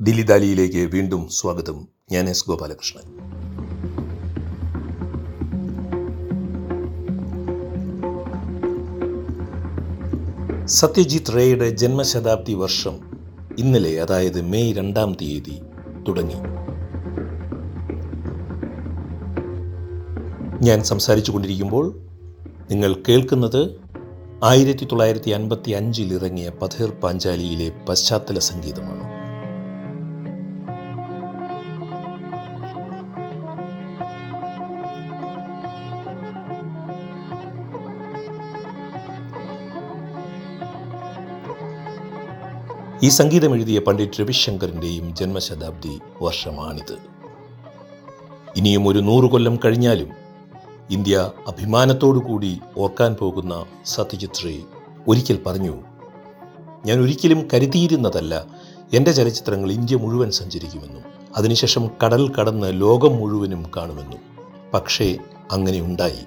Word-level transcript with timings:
ദില്ലിദാലിയിലേക്ക് 0.00 0.78
വീണ്ടും 0.78 1.28
സ്വാഗതം. 1.28 1.88
ഞാൻ 2.12 2.28
എസ് 2.28 2.44
ഗോപാലകൃഷ്ണൻ. 2.48 3.16
സത്യജിത് 10.66 11.36
റേയുടെ 11.36 11.70
ജന്മശതാബ്ദി 11.70 12.54
വർഷം 12.54 12.98
ഇന്നലെ 13.58 14.00
അതായത് 14.00 14.40
മെയ് 14.42 14.74
രണ്ടാം 14.74 15.16
തീയതി 15.22 15.62
തുടങ്ങി. 16.08 16.34
ഞാൻ 20.62 20.84
സംസാരിച്ചു 20.84 21.32
കൊണ്ടിരിക്കുമ്പോൾ 21.32 22.06
നിങ്ങൾ 22.70 22.96
കേൾക്കുന്നത് 23.08 23.80
ആയിരത്തി 24.44 24.84
തൊള്ളായിരത്തി 24.84 25.30
അൻപത്തി 25.30 25.70
അഞ്ചിൽ 25.70 26.14
ഇറങ്ങിയ 26.14 26.48
പഥേർ 26.48 26.90
പാഞ്ചാലിയിലെ 26.90 27.72
പശ്ചാത്തല 27.88 28.38
സംഗീതമാണ്. 28.38 29.07
ഈ 43.02 43.08
സംഗീതം 43.08 43.54
എഴുതിയ 43.54 43.78
പണ്ഡിറ്റ് 43.78 44.20
രവിശങ്കറിന്റെയും 44.20 45.16
ജന്മശതാബ്ദി 45.16 45.98
വർഷമാണിത്. 46.22 46.96
ഇനിയും 48.56 48.88
ഒരു 48.88 48.98
നൂറ് 48.98 49.30
കൊല്ലം 49.30 49.58
കഴിഞ്ഞാലും 49.64 50.08
ഇന്ത്യ 50.90 51.30
അഭിമാനത്തോടു 51.48 52.18
കൂടി 52.18 52.60
ഓർക്കാൻ 52.78 53.14
പോകുന്ന 53.14 53.64
സത്യജിത് 53.84 54.44
റേ 54.44 54.62
ഒരിക്കൽ 55.08 55.38
പറഞ്ഞു 55.46 55.82
ഞാൻ 56.86 57.00
ഒരിക്കലും 57.00 57.48
കരുതിയിരുന്നതല്ല 57.54 58.46
എന്റെ 58.92 59.12
ചലച്ചിത്രങ്ങൾ 59.12 59.72
ഇന്ത്യ 59.72 59.96
മുഴുവൻ 59.96 60.30
സഞ്ചരിക്കുമെന്നും 60.30 61.02
അതിനുശേഷം 61.36 61.90
കടൽ 62.04 62.32
കടന്ന് 62.34 62.80
ലോകം 62.80 63.16
മുഴുവനും 63.16 63.70
കാണുമെന്നും. 63.76 64.20
പക്ഷേ 64.74 65.18
അങ്ങനെ 65.52 65.80
ഉണ്ടായി. 65.80 66.24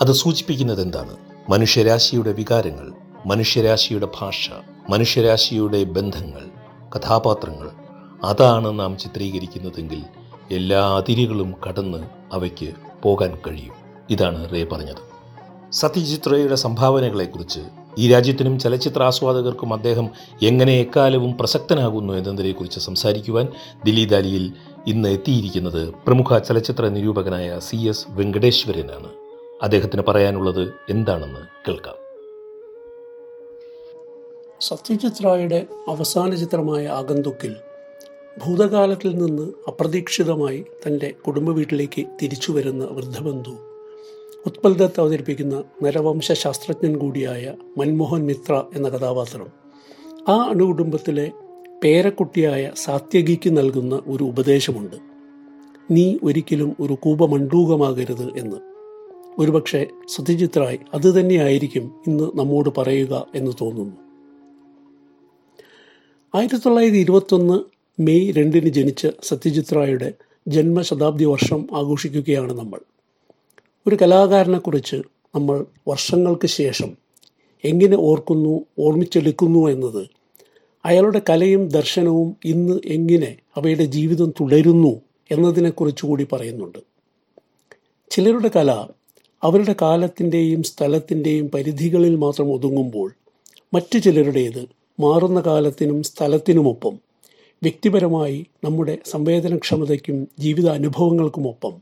അത് 0.00 0.12
സൂചിപ്പിക്കുന്നത് 0.12 0.82
എന്താണ്? 0.82 1.16
മനുഷ്യരാശിയുടെ 1.48 2.32
വികാരങ്ങൾ 2.32 2.92
മനുഷ്യരാശിയുടെ 3.26 4.08
ഭാഷ. 4.20 4.50
മനുഷ്യരാശിയുടെ 4.90 5.84
ബന്ധങ്ങൾ 5.84 6.42
കഥാപാത്രങ്ങൾ. 6.96 7.70
അതാണ് 8.24 8.80
നാം 8.80 8.98
ചിത്രീകരിക്കുന്നതെങ്കിൽ 8.98 10.02
എല്ലാ 10.50 10.96
അതിരുകളും 10.96 11.54
കടന്ന് 11.68 11.98
അവയ്ക്ക് 12.32 12.72
പോകാൻ 13.02 13.38
കഴിയും. 13.46 13.74
ഇതാണ് 14.10 14.52
റേ 14.52 14.64
പറഞ്ഞത്. 14.64 15.14
സത്യജിത് 15.72 16.32
റേയുടെ 16.32 16.54
സംഭാവനകളെക്കുറിച്ച് 16.54 17.60
ഈ 17.98 18.12
രാജ്യത്തിനും 18.12 18.58
ചലച്ചിത്ര 18.58 19.02
ആസ്വാദകർക്കും 19.02 19.72
അദ്ദേഹം 19.72 20.08
എങ്ങനെ 20.42 20.72
എക്കാലവും 20.72 21.38
പ്രസക്തനാകുന്നു 21.38 22.12
എന്നതിനെക്കുറിച്ച് 22.12 22.80
സംസാരിക്കുവാൻ 22.80 23.48
ദില്ലി 23.84 24.04
ദാലിയിൽ 24.04 24.52
ഇന്ന് 24.86 25.08
എത്തിയിരിക്കുന്നത് 25.08 25.94
പ്രമുഖ 26.06 26.38
ചലച്ചിത്ര 26.38 26.88
നിരൂപകനായ 26.88 27.58
സി 27.58 27.76
എസ് 27.76 28.06
വെങ്കടേശ്വരനാണ്. 28.08 29.08
അദ്ദേഹത്തിന് 29.62 30.02
പറയാനുള്ളത് 30.08 30.72
എന്താണെന്ന് 30.90 31.40
കേൾക്കാം. 31.68 32.03
സത്യജിത് 34.66 35.24
റായുടെ 35.24 35.66
അവസാന 35.88 36.34
ചിത്രമായ 36.34 36.86
ആഗന്തുക്കിൽ 36.86 37.54
ഭൂതകാലത്തിൽ 38.44 39.18
നിന്ന് 39.18 39.42
അപ്രതീക്ഷിതമായി 39.42 40.64
തന്റെ 40.86 41.14
കുടുംബ 41.26 41.50
വീട്ടിലേക്ക് 41.50 42.04
തിരിച്ചു 42.22 42.52
വരുന്ന 42.52 42.84
വൃദ്ധബന്ധു 42.84 43.50
ഉത്പൽ 44.46 44.74
ദത്ത് 44.74 45.00
അവതരിപ്പിക്കുന്ന 45.00 45.64
നരവംശ 45.82 46.32
ശാസ്ത്രജ്ഞൻ 46.32 46.96
കൂടിയായ 46.96 47.54
മൻമോഹൻ 47.78 48.26
മിത്ര 48.26 48.64
എന്ന 48.74 48.88
കഥാപാത്രം. 48.88 49.46
ആ 50.28 50.36
അണുകുടുംബത്തിലെ 50.36 51.32
പേരക്കുട്ടിയായ 51.84 52.70
സാത്യകിക്ക് 52.76 53.56
നൽകുന്ന 53.56 54.02
ഒരു 54.06 54.24
ഉപദേശമുണ്ട്. 54.24 54.96
നീ 55.90 56.18
ഒരിക്കലും 56.22 56.76
ഒരു 56.80 56.92
കൂപമണ്ടൂകമാകരുത് 56.92 58.38
എന്ന്. 58.38 58.56
ഒരുപക്ഷെ 59.38 59.86
സത്യജിത് 60.08 60.58
റായ് 60.58 60.78
അത് 60.94 61.20
തന്നെയായിരിക്കും 61.20 61.92
ഇന്ന് 62.06 62.30
നമ്മോട് 62.34 62.70
പറയുക 62.78 63.26
എന്ന് 63.34 63.52
തോന്നുന്നു. 63.60 64.03
ആയിരത്തി 66.34 66.64
തൊള്ളായിരത്തി 66.64 66.98
ഇരുപത്തൊന്ന് 66.98 67.60
മെയ് 68.00 68.32
രണ്ടിന് 68.32 68.68
ജനിച്ച 68.68 69.06
സത്യജിത് 69.22 69.74
റായുടെ 69.74 70.14
ജന്മശതാബ്ദി 70.48 71.24
വർഷം 71.24 71.66
ആഘോഷിക്കുകയാണ് 71.72 72.52
നമ്മൾ. 72.52 72.80
ഒരു 73.86 73.96
കലാകാരനെക്കുറിച്ച് 74.02 74.96
നമ്മൾ 75.34 75.66
വർഷങ്ങൾക്ക് 75.88 76.46
ശേഷം 76.46 76.96
എങ്ങനെ 77.64 77.96
ഓർക്കുന്നു 77.96 78.66
ഓർമ്മിച്ചെടുക്കുന്നു 78.78 79.70
എന്നത് 79.70 80.08
അയാളുടെ 80.84 81.20
കലയും 81.30 81.68
ദർശനവും 81.68 82.36
ഇന്ന് 82.44 82.80
എങ്ങനെ 82.84 83.36
അവയുടെ 83.56 83.84
ജീവിതം 83.84 84.30
തുടരുന്നു 84.40 85.00
എന്നതിനെക്കുറിച്ച് 85.30 86.06
കൂടി 86.06 86.28
പറയുന്നുണ്ട്. 86.32 86.78
ചിലരുടെ 88.10 88.50
കല 88.56 88.70
അവരുടെ 89.42 89.76
കാലത്തിന്റെയും 89.82 90.62
സ്ഥലത്തിന്റെയും 90.62 91.50
പരിധികളിൽ 91.50 92.16
മാത്രം 92.16 92.52
ഒതുങ്ങുമ്പോൾ 92.52 93.14
മറ്റു 93.72 93.98
ചിലരുടേത് 93.98 94.83
മാറുന്ന 95.00 95.40
കാലത്തിനും 95.40 96.02
സ്ഥലത്തിനുമൊപ്പം 96.02 96.98
വ്യക്തിപരമായി 97.62 98.46
നമ്മുടെ 98.64 98.98
സംവേദനക്ഷമതയ്ക്കും 99.06 100.28
ജീവിത 100.38 100.68
അനുഭവങ്ങൾക്കുമൊപ്പം 100.68 101.72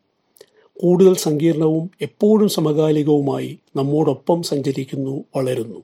കൂടുതൽ 0.83 1.15
സങ്കീർണവും 1.15 1.91
എപ്പോഴും 2.01 2.49
സമകാലികവുമായി 2.49 3.59
നമ്മോടൊപ്പം 3.77 4.43
സഞ്ചരിക്കുന്നു 4.43 5.25
വളരുന്നു. 5.37 5.83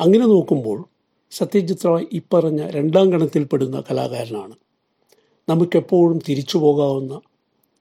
അങ്ങനെ 0.00 0.26
നോക്കുമ്പോൾ 0.26 0.84
സത്യജിത് 1.30 1.86
റായ് 1.86 2.06
ഇപ്പറഞ്ഞ 2.12 2.70
രണ്ടാം 2.70 3.10
ഗണത്തിൽപ്പെടുന്ന 3.10 3.82
കലാകാരനാണ്. 3.90 4.54
നമുക്കെപ്പോഴും 5.48 6.18
തിരിച്ചു 6.28 6.58
പോകാവുന്ന 6.58 7.20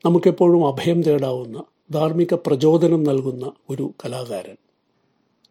നമുക്കെപ്പോഴും 0.06 0.68
അഭയം 0.68 1.02
തേടാവുന്ന 1.02 1.64
ധാർമ്മിക 1.92 2.34
പ്രചോദനം 2.34 3.04
നൽകുന്ന 3.04 3.52
ഒരു 3.70 3.92
കലാകാരൻ. 4.06 4.56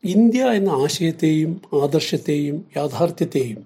ഇന്ത്യ 0.04 0.44
എന്ന 0.44 0.68
ആശയത്തെയും 0.68 1.60
ആദർശത്തെയും 1.82 2.64
യാഥാർത്ഥ്യത്തെയും 2.76 3.60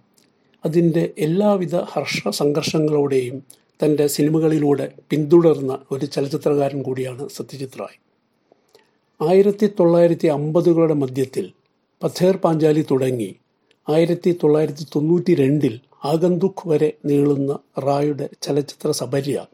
അതിന്റെ 0.65 1.13
എല്ലാവിധ 1.19 1.77
ഹർഷ 1.77 2.29
സംഘർഷങ്ങളോടെയും 2.29 3.37
തന്റെ 3.83 4.07
സിനിമകളിലൂടെ 4.07 4.93
പിന്തുടർന്ന 5.11 5.79
ഒരു 5.91 6.07
ചലച്ചിത്രകാരൻ 6.07 6.83
കൂടിയാണ് 6.83 7.29
സത്യജിത് 7.29 7.79
റായ്. 7.79 7.99
ആയിരത്തി 9.21 9.67
തൊള്ളായിരത്തി 9.81 10.27
അമ്പതുകളുടെ 10.27 10.95
മധ്യത്തിൽ 10.95 11.47
പഥേർ 12.03 12.37
പാഞ്ചാലി 12.37 12.85
തുടങ്ങി 12.91 13.31
ആയിരത്തി 13.89 14.31
തൊള്ളായിരത്തി 14.43 14.87
തൊണ്ണൂറ്റി 14.95 15.35
രണ്ടിൽ 15.35 15.81
ആഗന്തുക് 16.05 16.69
വരെ 16.69 16.93
നീളുന്ന 17.05 17.59
റായുടെ 17.79 18.29
ചലച്ചിത്ര 18.43 18.91
സബര്യ 18.91 19.47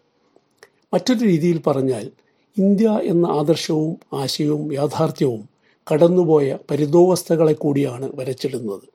മറ്റൊരു 0.93 1.25
രീതിയിൽ 1.25 1.63
പറഞ്ഞാൽ 1.67 2.07
ഇന്ത്യ 2.57 2.89
എന്ന 3.03 3.27
ആദർശവും 3.27 3.97
ആശയവും 4.13 4.73
യാഥാർത്ഥ്യവും 4.73 5.52
കടന്നുപോയ 5.91 6.59
പരിതോവസ്ഥകളെ 6.71 7.53
കൂടിയാണ് 7.53 8.11
വരച്ചിടുന്നത്. 8.15 8.87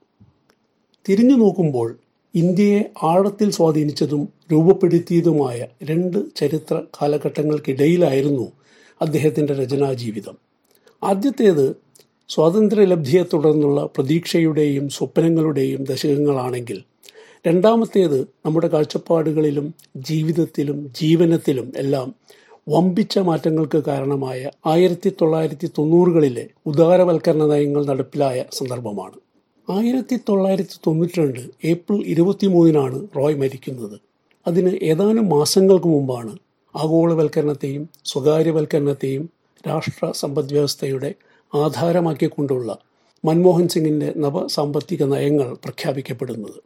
തിരിഞ്ഞു 1.09 1.35
നോക്കുമ്പോൾ 1.35 1.97
ഇന്ത്യയെ 2.35 2.81
ആഴത്തിൽ 3.03 3.51
സ്വാധീനിച്ചതും 3.51 4.29
രൂപപ്പെടുത്തിയതുമായ 4.51 5.67
രണ്ട് 5.83 6.35
ചരിത്ര 6.35 6.81
കാലഘട്ടങ്ങൾക്കിടയിലായിരുന്നു 7.01 8.51
അദ്ദേഹത്തിന്റെ 9.01 9.53
രചനാജീവിതം. 9.53 10.35
ആദ്യത്തേത് 11.03 11.75
സ്വാതന്ത്ര്യലബ്ധിയെ 12.29 13.23
തുടർന്നുള്ള 13.23 13.89
പ്രതീക്ഷയുടെയും 13.95 14.89
സ്വപ്നങ്ങളുടെയും 14.89 15.83
ദശകങ്ങളാണെങ്കിൽ 15.83 16.83
രണ്ടാമത്തേത് 17.47 18.21
നമ്മുടെ 18.21 18.67
കാഴ്ചപ്പാടുകളിലും 18.67 19.73
ജീവിതത്തിലും 19.97 20.93
ജീവനത്തിലും 21.01 21.71
എല്ലാം 21.77 22.15
വമ്പിച്ച 22.67 23.19
മാറ്റങ്ങൾക്ക് 23.19 23.77
കാരണമായ 23.77 24.49
ആയിരത്തി 24.65 25.09
തൊള്ളായിരത്തി 25.09 25.67
തൊണ്ണൂറുകളിലെ 25.77 26.47
ഉദാരവൽക്കരണ 26.65 27.43
നയങ്ങൾ 27.43 27.85
നടപ്പിലായ 27.85 28.45
സന്ദർഭമാണ്. 28.51 29.17
ആയിരത്തി 29.67 30.15
തൊള്ളായിരത്തി 30.29 30.75
തൊണ്ണൂറ്റി 30.87 31.19
രണ്ട് 31.21 31.39
ഏപ്രിൽ 31.65 32.03
ഇരുപത്തിമൂന്നിനാണ് 32.05 33.07
റോയ് 33.17 33.35
മരിക്കുന്നത്. 33.35 33.97
അതിന് 34.47 34.71
ഏതാനും 34.81 35.29
മാസങ്ങൾക്ക് 35.29 35.87
മുമ്പാണ് 35.87 36.33
ആഗോളവൽക്കരണത്തെയും 36.75 37.89
സ്വകാര്യവൽക്കരണത്തെയും 38.05 39.29
രാഷ്ട്ര 39.67 40.11
സമ്പദ്വ്യവസ്ഥയുടെ 40.11 41.15
ആധാരമാക്കിക്കൊണ്ടുള്ള 41.55 42.77
മൻമോഹൻ 43.25 43.67
സിംഗിന്റെ 43.67 44.13
നവസാമ്പത്തിക 44.17 45.03
നയങ്ങൾ 45.03 45.57
പ്രഖ്യാപിക്കപ്പെടുന്നത്. 45.65 46.59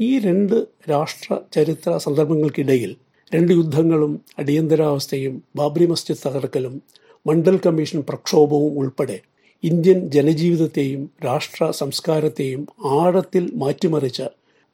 ഈ 0.00 0.18
രണ്ട് 0.18 0.66
രാഷ്ട്ര 0.90 1.38
ചരിത്ര 1.54 1.96
സന്ദർഭങ്ങൾക്കിടയിൽ 1.96 2.92
രണ്ട് 3.32 3.52
യുദ്ധങ്ങളും 3.52 4.20
അടിയന്തരാവസ്ഥയും 4.38 5.42
ബാബ്രി 5.56 5.86
മസ്ജിദ് 5.86 6.18
തകർക്കലും 6.26 6.82
മണ്ഡൽ 7.26 7.60
കമ്മീഷൻ 7.66 8.00
പ്രക്ഷോഭവും 8.00 8.78
ഉൾപ്പെടെ 8.78 9.20
ഇന്ത്യൻ 9.62 10.10
ജനജീവിതത്തെയും 10.10 11.10
രാഷ്ട്ര 11.24 11.70
സംസ്കാരത്തെയും 11.70 12.66
ആഴത്തിൽ 12.84 13.50
മാറ്റിമറിച്ച 13.54 14.22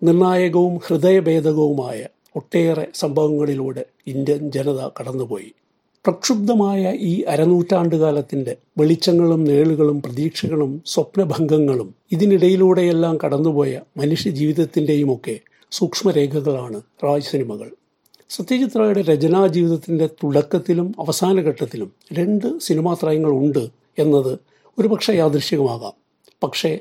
നിർണായകവും 0.02 0.80
ഹൃദയഭേദകവുമായ 0.86 1.98
ഒട്ടേറെ 2.36 2.86
സംഭവങ്ങളിലൂടെ 2.94 3.84
ഇന്ത്യൻ 4.06 4.50
ജനത 4.50 4.90
കടന്നുപോയി. 4.98 5.50
പ്രക്ഷുബ്ധമായ 6.06 6.92
ഈ 6.92 7.22
അരനൂറ്റാണ്ടുകാലത്തിന്റെ 7.22 8.56
വെളിച്ചങ്ങളും 8.78 9.44
നേളുകളും 9.44 10.02
പ്രതീക്ഷകളും 10.02 10.82
സ്വപ്നഭംഗങ്ങളും 10.86 11.94
ഇതിനിടയിലൂടെയെല്ലാം 12.12 13.18
കടന്നുപോയ 13.24 13.80
മനുഷ്യ 13.96 14.30
ജീവിതത്തിന്റെയുമൊക്കെ 14.30 15.40
സൂക്ഷ്മരേഖകളാണ് 15.72 16.80
റായ് 17.04 17.22
സിനിമകൾ. 17.22 17.79
സത്യജിത് 18.30 19.08
രചനാ 19.10 19.46
ജീവിതത്തിന്റെ 19.46 20.06
തുടക്കത്തിലും 20.06 20.94
അവസാന 20.98 21.40
ഘട്ടത്തിലും 21.40 21.92
രണ്ട് 22.12 22.60
സിനിമാ 22.60 22.96
ത്രയങ്ങൾ 23.02 23.30
ഉണ്ട് 23.30 23.68
എന്നത് 23.98 24.38
ഒരുപക്ഷെ 24.78 25.12
യാദൃശ്ചികമാകാം. 25.12 25.92
പക്ഷേ 26.42 26.78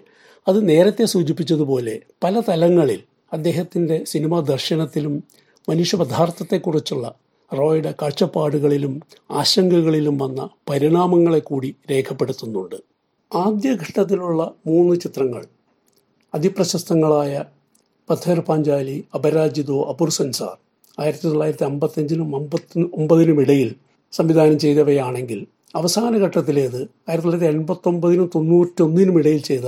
അത് 0.47 0.69
നേരത്തെ 0.69 1.05
സൂചിപ്പിച്ചതുപോലെ 1.05 1.99
പല 2.23 2.39
തലങ്ങളിൽ 2.39 3.03
അദ്ദേഹത്തിന്റെ 3.33 4.03
സിനിമാ 4.05 4.39
ദർശനത്തിലും 4.39 5.23
മനുഷ്യ 5.69 5.97
പദാർത്ഥത്തെക്കുറിച്ചുള്ള 5.97 7.13
റോയുടെ 7.53 7.93
കാഴ്ചപ്പാടുകളിലും 8.01 9.01
ആശങ്കകളിലും 9.31 10.17
വന്ന 10.17 10.49
പരിണാമങ്ങളെ 10.69 11.39
കൂടി 11.39 11.75
രേഖപ്പെടുത്തുന്നുണ്ട്. 11.91 12.75
ആദ്യഘട്ടത്തിലുള്ള 13.35 14.53
മൂന്ന് 14.67 14.99
ചിത്രങ്ങൾ 14.99 15.43
അതിപ്രശസ്തങ്ങളായ 16.35 17.43
പഥേർ 18.09 18.39
പാഞ്ചാലി 18.39 19.05
അപരാജിതോ 19.15 19.83
അപുർ 19.83 20.09
സെൻസാർ 20.09 20.55
ആയിരത്തി 21.01 21.27
തൊള്ളായിരത്തി 21.27 21.63
അമ്പത്തഞ്ചിനും 21.63 22.35
അമ്പത്തി 22.35 22.83
ഒമ്പതിനും 22.93 23.41
ഇടയിൽ 23.41 23.75
സംവിധാനം 24.13 24.59
ചെയ്തവയാണെങ്കിൽ 24.59 25.45
അവസാന 25.75 26.17
ഘട്ടത്തിലേത് 26.17 26.79
ആയിരത്തി 27.09 27.27
തൊള്ളായിരത്തി 27.27 27.57
എൺപത്തൊമ്പതിനും 27.57 28.29
തൊണ്ണൂറ്റൊന്നിനും 28.35 29.19
ഇടയിൽ 29.19 29.41
ചെയ്ത 29.41 29.67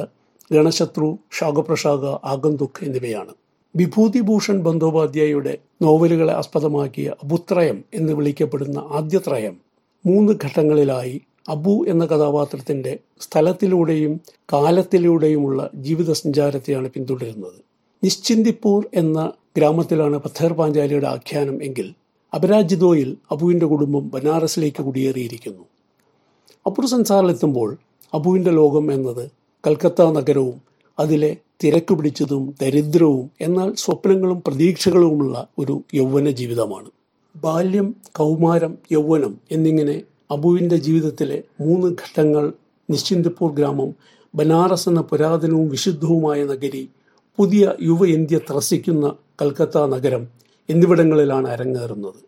ഗണശത്രു 0.51 1.17
ഷാഗപ്രഷാഗ 1.39 2.05
ആഗന്തുക് 2.05 2.79
എന്നിവയാണ്. 2.83 3.33
വിഭൂതിഭൂഷൺ 3.75 4.57
ബന്ദോപാധ്യായയുടെ 4.63 5.57
നോവലുകളെ 5.81 6.33
ആസ്പദമാക്കിയ 6.33 7.13
അബുത്രയം 7.23 7.83
എന്ന് 7.93 8.13
വിളിക്കപ്പെടുന്ന 8.13 8.77
ആദ്യത്രയം 8.91 9.57
മൂന്ന് 10.05 10.33
ഘട്ടങ്ങളിലായി 10.45 11.21
അബു 11.49 11.85
എന്ന 11.87 12.05
കഥാപാത്രത്തിന്റെ 12.05 12.99
സ്ഥലത്തിലൂടെയും 13.21 14.19
കാലത്തിലൂടെയുമുള്ള 14.53 15.69
ജീവിത 15.75 16.11
സഞ്ചാരത്തെയാണ് 16.11 16.89
പിന്തുടരുന്നത്. 16.89 17.59
നിശ്ചിന്തിപ്പൂർ 18.03 18.89
എന്ന 18.93 19.31
ഗ്രാമത്തിലാണ് 19.57 20.17
പഥേർ 20.17 20.53
പാഞ്ചാലിയുടെ 20.53 21.07
ആഖ്യാനം 21.07 21.63
എങ്കിൽ 21.63 21.87
അപരാജിതോയിൽ 22.33 23.17
അബുവിന്റെ 23.31 23.65
കുടുംബം 23.65 24.09
ബനാറസിലേക്ക് 24.09 24.83
കുടിയേറിയിരിക്കുന്നു. 24.83 25.63
അപ്പുറ 26.65 26.85
സംസാറിലെത്തുമ്പോൾ 26.85 27.77
അബുവിന്റെ 28.13 28.51
ലോകം 28.51 28.93
എന്നത് 28.93 29.31
കൽക്കത്ത 29.67 30.01
നഗരവും 30.01 30.61
അതിലെ 30.99 31.37
തിരക്ക് 31.63 31.93
പിടിച്ചതും 31.93 32.53
ദരിദ്രവും 32.61 33.31
എന്നാൽ 33.41 33.73
സ്വപ്നങ്ങളും 33.75 34.43
പ്രതീക്ഷകളുമുള്ള 34.47 35.47
ഒരു 35.59 35.81
യൗവന 35.93 36.29
ജീവിതമാണ്. 36.29 36.89
ബാല്യം 37.35 37.95
കൗമാരം 38.11 38.77
യൗവനം 38.91 39.37
എന്നിങ്ങനെ 39.51 40.01
അബുവിന്റെ 40.31 40.75
ജീവിതത്തിലെ 40.75 41.43
മൂന്ന് 41.61 41.87
ഘട്ടങ്ങൾ 41.87 42.53
നിശ്ചിന്തപൂർ 42.89 43.51
ഗ്രാമം 43.53 43.95
ബനാറസ് 44.35 44.89
എന്ന 44.89 45.01
പുരാതനവും 45.01 45.67
വിശുദ്ധവുമായ 45.67 46.43
നഗരി 46.43 46.89
പുതിയ 47.37 47.73
യുവ 47.81 48.05
ഇന്ത്യ 48.05 48.37
ത്രസിക്കുന്ന 48.37 49.15
കൽക്കത്ത 49.41 49.77
നഗരം 49.77 50.27
എന്നിവിടങ്ങളിലാണ് 50.69 51.47
അരങ്ങേറുന്നത്. 51.47 52.19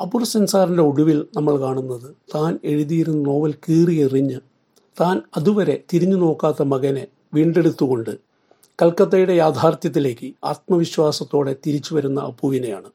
അപ്പുർ 0.00 0.24
സെൻസാറിന്റെ 0.24 0.82
ഒടുവിൽ 0.82 1.26
നമ്മൾ 1.36 1.60
കാണുന്നത് 1.60 2.16
താൻ 2.34 2.58
എഴുതിയിരുന്ന 2.64 3.22
നോവൽ 3.22 3.52
കീറിയെറിഞ്ഞ് 3.52 4.40
താൻ 5.00 5.22
അതുവരെ 5.36 5.84
തിരിഞ്ഞു 5.92 6.16
നോക്കാത്ത 6.16 6.62
മകനെ 6.62 7.06
വീണ്ടെടുത്തുകൊണ്ട് 7.34 8.18
കൽക്കത്തയുടെ 8.82 9.32
യാഥാർത്ഥ്യത്തിലേക്ക് 9.32 10.34
ആത്മവിശ്വാസത്തോടെ 10.44 11.56
തിരിച്ചു 11.66 11.94
വരുന്ന 11.94 12.20
അപ്പുവിനെയാണ്. 12.20 12.90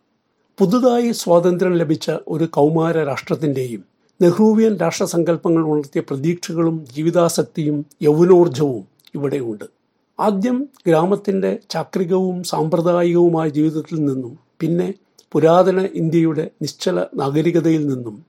പുതുതായി 0.60 1.12
സ്വാതന്ത്ര്യം 1.12 1.74
ലഭിച്ച 1.74 2.12
ഒരു 2.28 2.44
കൗമാര 2.46 2.98
രാഷ്ട്രത്തിന്റെയും 2.98 3.86
നെഹ്റുവിയൻ 4.22 4.78
രാഷ്ട്രസങ്കല്പങ്ങൾ 4.78 5.62
ഉണർത്തിയ 5.62 6.02
പ്രതീക്ഷകളും 6.02 6.86
ജീവിതാസക്തിയും 6.96 7.86
യൗവനോർജവും 8.02 8.88
ഇവിടെയുണ്ട്. 9.16 9.77
ആദ്യം 10.20 10.68
ഗ്രാമത്തിന്റെ 10.88 11.60
ചാക്രികവും 11.70 12.44
സാമ്പ്രദായികവുമായ 12.44 13.50
ജീവിതത്തിൽ 13.50 14.06
നിന്നും 14.06 14.38
പിന്നെ 14.62 14.94
പുരാതന 15.34 15.90
ഇന്ത്യയുടെ 15.94 16.52
നിശ്ചല 16.62 17.06
നാഗരികതയിൽ 17.16 17.88
നിന്നും 17.88 18.26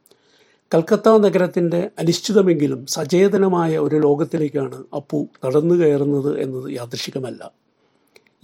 കൽക്കത്ത 0.75 1.09
നഗരത്തിന്റെ 1.09 1.91
അനിശ്ചിതമെങ്കിലും 1.99 2.87
സചേതനമായ 2.87 3.79
ഒരു 3.79 3.97
ലോകത്തിലേക്കാണ് 3.97 4.85
അപ്പു 4.97 5.29
നടന്നു 5.45 5.75
കയറുന്നത് 5.75 6.41
എന്നത് 6.41 6.71
യാദൃശികമല്ല. 6.73 7.51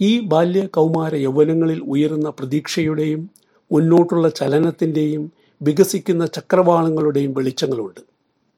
ഈ 0.01 0.19
ബാല്യ 0.19 0.65
കൗമാര 0.65 1.15
യൗവനങ്ങളിൽ 1.15 1.81
ഉയരുന്ന 1.81 2.29
പ്രതീക്ഷയുടെയും 2.29 3.29
മുന്നോട്ടുള്ള 3.71 4.29
ചലനത്തിന്റെയും 4.29 5.31
വികസിക്കുന്ന 5.61 6.25
ചക്രവാളങ്ങളുടെയും 6.25 7.33
വെളിച്ചങ്ങളുണ്ട്. 7.33 8.01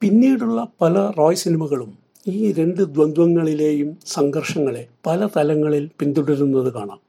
പിന്നീടുള്ള 0.02 0.66
പല 0.80 1.12
റോയ് 1.18 1.36
സിനിമകളും 1.36 2.07
ഈ 2.28 2.52
രണ്ട് 2.52 2.82
ദ്വന്ദ്വങ്ങളിലെയും 2.82 3.96
സംഘർഷങ്ങളെ 4.06 4.88
പല 5.06 5.28
തലങ്ങളിൽ 5.36 5.90
പിന്തുടരുന്നത് 6.00 6.72
കാണാം. 6.72 7.00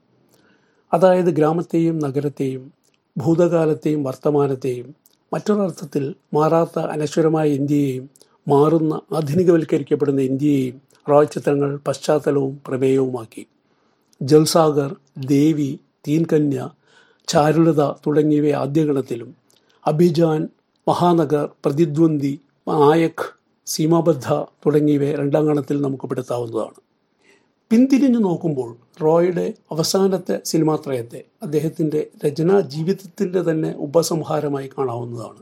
അതായത് 0.94 1.26
ഗ്രാമത്തെയും 1.26 2.00
നഗരത്തെയും 2.00 2.64
ഭൂതകാലത്തെയും 3.18 4.04
വർത്തമാനത്തെയും 4.04 4.96
മറ്റൊരർത്ഥത്തിൽ 5.34 6.16
മാറാത്ത 6.34 6.80
അനശ്വരമായ 6.80 7.50
ഇന്ത്യയെയും 7.50 8.10
മാറുന്ന 8.48 9.02
ആധുനികവൽക്കരിക്കപ്പെടുന്ന 9.14 10.22
ഇന്ത്യയെയും 10.22 10.82
റോയ് 11.10 11.28
ചിത്രങ്ങൾ 11.28 11.78
പശ്ചാത്തലവും 11.88 12.62
പ്രമേയവുമാക്കി. 12.68 13.44
ജൽസാഗർ 14.22 14.96
ദേവി 15.26 15.80
തീൻകന്യ 16.08 16.70
ചാരുലത 17.28 17.82
തുടങ്ങിയവ 18.08 18.52
ആദ്യഗണത്തിലും 18.54 19.30
അഭിജാൻ 19.88 20.48
മഹാനഗർ 20.88 21.50
പ്രതിദ്വന്ദി 21.66 22.40
നായക് 22.68 23.39
സീമാബദ്ധ 23.70 24.28
തുടങ്ങിയവ 24.66 25.12
രണ്ടാം 25.12 25.46
ഗണത്തിൽ 25.46 25.82
നമുക്ക് 25.82 26.08
പെടുത്താവുന്നതാണ്. 26.10 26.78
പിന്തിരിഞ്ഞു 27.72 28.20
നോക്കുമ്പോൾ 28.20 28.70
റോയുടെ 29.04 29.54
അവസാനത്തെ 29.72 30.42
സിനിമാത്രയത്തെ 30.46 31.24
അദ്ദേഹത്തിന്റെ 31.44 32.08
രചനാ 32.26 32.60
ജീവിതത്തിന്റെ 32.60 33.52
തന്നെ 33.52 33.76
ഉപസംഹാരമായി 33.78 34.70
കാണാവുന്നതാണ്. 34.78 35.42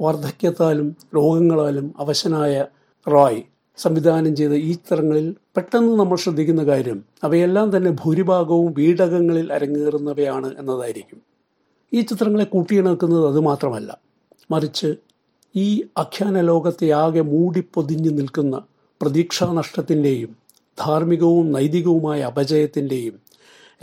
വാർദ്ധക്യത്താലും 0.00 0.96
രോഗങ്ങളാലും 1.16 1.94
അവശനായ 1.98 2.66
റോയ് 3.08 3.42
സംവിധാനം 3.76 4.36
ചെയ്ത 4.36 4.52
ഈ 4.52 4.72
ചിത്രങ്ങളിൽ 4.72 5.36
പെട്ടെന്ന് 5.56 5.98
നമ്മൾ 5.98 6.16
ശ്രദ്ധിക്കുന്ന 6.16 6.62
കാര്യം 6.64 7.04
അവയെല്ലാം 7.24 7.76
തന്നെ 7.76 7.90
ഭൂരിഭാഗവും 7.90 8.74
വീടകങ്ങളിൽ 8.78 9.52
അരങ്ങേറുന്നവയാണ് 9.52 10.58
എന്നതായിരിക്കും. 10.58 11.20
ഈ 11.92 12.00
ചിത്രങ്ങളെ 12.00 12.44
കൂട്ടിയിണക്കുന്നത് 12.44 13.28
അതുമാത്രമല്ല 13.28 13.98
മറിച്ച് 14.50 15.11
ഈ 15.54 15.82
ആഖ്യാന 15.98 16.40
ലോകത്തെ 16.40 16.90
ആകെ 16.90 17.20
മൂടിപ്പൊതിഞ്ഞു 17.20 18.10
നിൽക്കുന്ന 18.10 18.62
പ്രതീക്ഷാനഷ്ടത്തിന്റെയും 19.02 20.36
ധാർമ്മികവും 20.78 21.52
നൈതികവുമായ 21.52 22.20
അപജയത്തിന്റെയും 22.20 23.20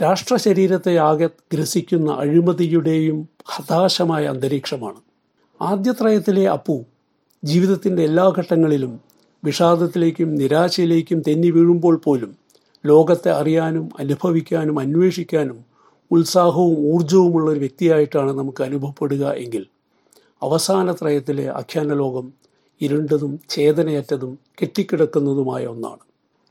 രാഷ്ട്രശരീരത്തെ 0.02 0.98
ആകെ 0.98 1.26
ഗ്രസിക്കുന്ന 1.52 2.10
അഴിമതിയുടെയും 2.12 3.28
ഹതാശമായ 3.46 4.26
അന്തരീക്ഷമാണ്. 4.26 5.00
ആദ്യത്രയത്തിലെ 5.60 6.46
അപ്പു 6.48 6.84
ജീവിതത്തിന്റെ 7.44 8.02
എല്ലാ 8.02 8.32
ഘട്ടങ്ങളിലും 8.38 9.00
വിഷാദത്തിലേക്കും 9.44 10.34
നിരാശയിലേക്കും 10.34 11.20
തെന്നി 11.20 11.50
വീഴുമ്പോൾ 11.50 11.96
പോലും 11.96 12.36
ലോകത്തെ 12.86 13.30
അറിയാനും 13.30 13.88
അനുഭവിക്കാനും 13.98 14.78
അന്വേഷിക്കാനും 14.80 15.64
ഉത്സാഹവും 16.10 16.94
ഊർജവുമുള്ള 16.94 17.50
ഒരു 17.50 17.58
വ്യക്തിയായിട്ടാണ് 17.58 18.32
നമുക്ക് 18.32 18.62
അനുഭവപ്പെടുക 18.62 19.32
എങ്കിൽ 19.32 19.66
അവസാന 20.42 20.92
ത്രയത്തിലെ 20.92 21.46
ആഖ്യാനലോകം 21.50 22.26
ഇരുണ്ടതും 22.80 23.40
ചേതനയറ്റതും 23.50 24.38
കെട്ടിക്കിടക്കുന്നതുമായ 24.62 25.66
ഒന്നാണ്. 25.66 26.02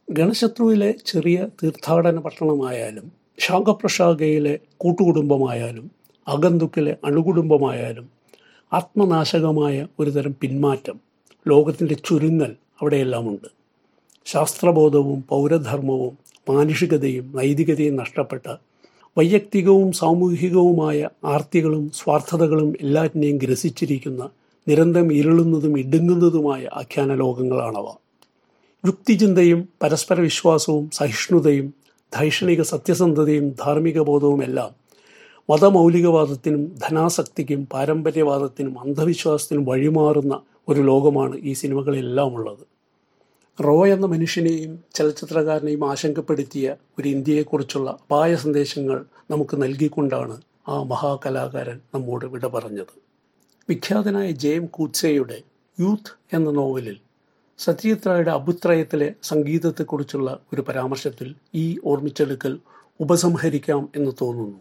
ഗണശത്രുവിലെ 0.08 0.89
ചെറിയ 1.05 1.38
തീർത്ഥാടന 1.63 2.19
പട്ടണമായാലും 2.19 3.08
ശാഖപ്രശാഖയിലെ 3.39 4.60
കൂട്ടുകുടുംബമായാലും 4.77 5.86
അഗന്തുക്കിലെ 6.27 6.98
അണുകുടുംബമായാലും 7.05 8.08
ആത്മനാശകമായ 8.72 9.88
ഒരുതരം 10.00 10.36
പിന്മാറ്റം 10.41 10.98
ലോകത്തിന്റെ 11.46 11.96
ചുരുങ്ങൽ 12.05 12.51
അവിടെയെല്ലാമുണ്ട് 12.81 13.50
ശാസ്ത്രബോധവും 14.27 15.19
പൗരധർമ്മവും 15.29 16.13
മാനുഷികതയും 16.50 17.31
നൈതികതയും 17.36 17.96
നഷ്ടപ്പെട്ട 17.96 18.46
വൈയക്തികവും 19.19 19.88
സാമൂഹികവുമായ 19.91 20.97
ആർത്തികളും 21.25 21.81
സ്വാർത്ഥതകളും 21.93 22.69
എല്ലാറ്റിനെയും 22.81 23.38
ഗ്രസിച്ചിരിക്കുന്ന 23.38 24.21
നിരന്തരം 24.67 25.07
ഇരുളുന്നതും 25.13 25.73
ഇടുങ്ങുന്നതുമായ 25.77 26.61
ആഖ്യാന 26.73 27.15
ലോകങ്ങളാണവ 27.15 27.88
യുക്തിചിന്തയും 28.83 29.61
പരസ്പര 29.81 30.17
വിശ്വാസവും 30.19 30.85
സഹിഷ്ണുതയും 30.89 31.67
ധൈഷണിക 32.11 32.61
സത്യസന്ധതയും 32.63 33.47
ധാർമ്മിക 33.59 33.99
ബോധവും 34.01 34.43
എല്ലാം 34.43 34.71
മതമൗലികവാദത്തിനും 35.49 36.63
ധനാസക്തിക്കും 36.79 37.61
പാരമ്പര്യവാദത്തിനും 37.65 38.75
അന്ധവിശ്വാസത്തിനും 38.79 39.65
വഴിമാറുന്ന 39.65 40.35
ഒരു 40.67 40.81
ലോകമാണ് 40.81 41.35
ഈ 41.43 41.53
സിനിമകളിലെല്ലാം 41.53 42.31
ഉള്ളത് 42.33 42.63
റോയ് 43.59 43.91
എന്ന 43.91 44.05
മനുഷ്യനെയും 44.05 44.83
ചലച്ചിത്രകാരനെയും 44.95 45.91
ആശങ്കപ്പെടുത്തിയ 45.91 46.75
ഒരു 46.99 47.07
ഇന്ത്യയെക്കുറിച്ചുള്ള 47.07 47.89
അപായ 47.89 48.35
സന്ദേശങ്ങൾ 48.35 49.05
നമുക്ക് 49.31 49.55
നൽകിക്കൊണ്ടാണ് 49.63 50.41
ആ 50.67 50.83
മഹാകലാകാരൻ 50.83 51.79
നമ്മോട് 51.93 52.25
വിട 52.25 52.45
പറഞ്ഞത്. 52.47 52.93
വിഖ്യാതനായ 53.69 54.31
ജെയിം 54.31 54.65
കൂത്സയുടെ 54.65 55.43
യൂത്ത് 55.79 56.35
എന്ന 56.35 56.51
നോവലിൽ 56.51 56.97
സത്യജിത് 57.59 58.07
റായുടെ 58.07 58.31
അഭിത്രയത്തിലെ 58.31 59.09
സംഗീതത്തെക്കുറിച്ചുള്ള 59.23 60.39
ഒരു 60.53 60.61
പരാമർശത്തിൽ 60.61 61.35
ഈ 61.55 61.77
ഓർമ്മിച്ചെടുക്കൽ 61.85 62.59
ഉപസംഹരിക്കാം 62.99 63.89
എന്ന് 63.95 64.11
തോന്നുന്നു. 64.21 64.59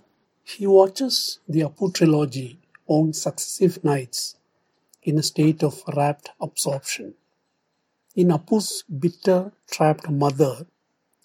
He 0.49 0.65
watches 0.65 1.23
the 1.51 1.59
Apu 1.61 1.93
trilogy 1.99 2.49
on 2.91 3.13
successive 3.13 3.81
nights 3.85 4.27
in 5.07 5.17
a 5.19 5.23
state 5.23 5.65
of 5.65 5.81
rapt 5.99 6.33
absorption 6.43 7.09
In 8.19 8.33
Apu's 8.33 8.83
bitter, 8.83 9.53
trapped 9.71 10.11
mother, 10.11 10.67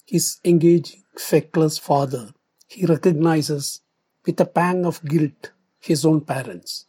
his 0.05 0.39
engaging, 0.45 1.01
feckless 1.17 1.79
father, 1.79 2.35
he 2.67 2.85
recognizes 2.85 3.81
with 4.27 4.39
a 4.39 4.45
pang 4.45 4.85
of 4.85 5.03
guilt 5.03 5.53
his 5.79 6.05
own 6.05 6.21
parents. 6.21 6.85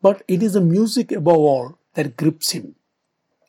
But 0.00 0.22
it 0.28 0.44
is 0.44 0.52
the 0.52 0.60
music 0.60 1.10
above 1.10 1.38
all 1.38 1.78
that 1.94 2.16
grips 2.16 2.52
him. 2.52 2.76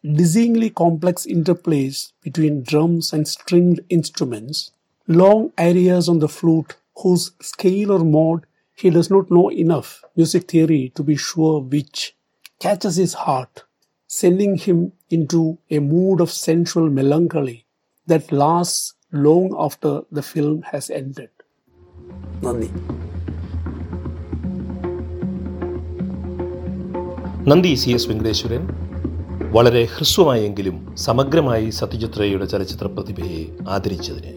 Dizzyingly 0.03 0.73
complex 0.73 1.27
interplays 1.27 2.13
between 2.23 2.63
drums 2.63 3.13
and 3.13 3.27
stringed 3.27 3.81
instruments, 3.87 4.71
long 5.07 5.51
arias 5.59 6.09
on 6.09 6.17
the 6.17 6.27
flute 6.27 6.75
whose 7.03 7.33
scale 7.39 7.91
or 7.91 8.03
mode 8.03 8.47
he 8.73 8.89
does 8.89 9.11
not 9.11 9.29
know 9.29 9.51
enough 9.51 10.03
music 10.15 10.49
theory 10.49 10.91
to 10.95 11.03
be 11.03 11.15
sure 11.15 11.61
which, 11.61 12.15
catches 12.57 12.95
his 12.95 13.13
heart, 13.13 13.65
sending 14.11 14.53
him 14.53 14.85
into 15.15 15.41
a 15.51 15.79
mood 15.79 16.19
of 16.19 16.27
sensual 16.51 16.99
melancholy 16.99 17.55
that 18.11 18.21
lasts 18.21 18.97
long 19.15 19.45
after 19.45 19.99
the 20.15 20.21
film 20.21 20.55
has 20.55 21.03
ended. 21.03 21.29
നന്ദി. 22.43 22.67
നന്ദി 27.49 27.73
C 27.73 27.89
S 27.89 28.09
Venkateswaran. 28.09 28.67
വളരെ 29.51 29.85
ഹ്രസ്വമായെങ്കിലും 29.85 30.95
സമഗ്രമായി 30.97 31.69
സത്യജിത് 31.69 32.19
റേയുടെ 32.19 32.45
ചലച്ചിത്ര 32.45 32.87
പ്രതിഭയെ 32.87 33.69
ആദരിച്ചതിന്. 33.69 34.33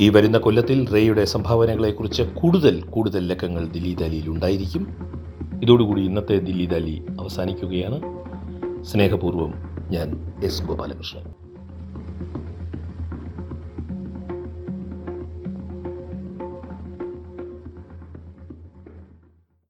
ഈ 0.00 0.08
വരുന്ന 0.08 0.38
കൊല്ലത്തിൽ 0.38 0.92
റേയുടെ 0.92 1.24
സംഭാവനകളെക്കുറിച്ച് 1.24 2.22
കൂടുതൽ 2.22 2.82
കൂടുതൽ 2.82 3.26
ലക്കങ്ങൾ 3.26 3.66
ദില്ലി 3.66 3.94
ദാലിയിൽ 3.94 4.28
ഉണ്ടായിരിക്കും. 4.28 4.96
ഇതോടുകൂടി 5.62 6.02
ഇന്നത്തെ 6.02 6.38
ദില്ലി 6.38 6.66
ദാലി 6.66 7.02
അവസാനിക്കുകയാണ്. 7.20 8.23
സ്നേഹപൂർവം 8.90 9.54
ഞാൻ 9.90 10.34
എസ് 10.44 10.62
ഗോപാലകൃഷ്ണൻ. 10.62 11.43